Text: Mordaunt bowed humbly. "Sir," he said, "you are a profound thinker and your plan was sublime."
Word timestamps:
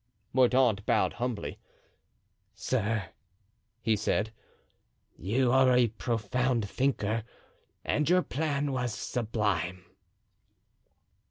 Mordaunt 0.33 0.83
bowed 0.87 1.13
humbly. 1.21 1.59
"Sir," 2.55 3.09
he 3.83 3.95
said, 3.95 4.33
"you 5.15 5.51
are 5.51 5.71
a 5.71 5.89
profound 5.89 6.67
thinker 6.67 7.23
and 7.85 8.09
your 8.09 8.23
plan 8.23 8.71
was 8.71 8.95
sublime." 8.95 9.85